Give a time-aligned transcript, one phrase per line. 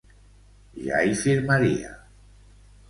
[0.85, 1.95] Ja hi firmaria!